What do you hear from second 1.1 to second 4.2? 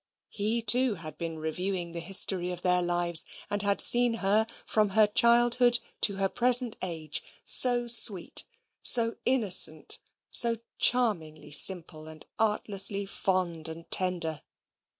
been reviewing the history of their lives and had seen